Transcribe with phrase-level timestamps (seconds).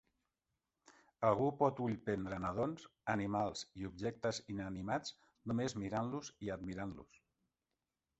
[1.27, 5.13] Algú pot "ullprendre" nadons, animals i objectes inanimats
[5.53, 7.21] només mirant-los i admirant-los.